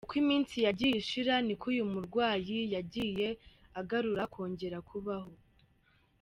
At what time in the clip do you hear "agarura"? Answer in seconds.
3.79-4.23